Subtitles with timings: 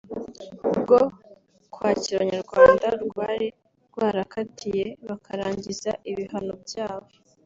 [0.79, 0.99] bwo
[1.73, 3.47] kwakira Abanyarwanda rwari
[3.87, 7.09] rwarakatiye bakarangiza ibihano byabo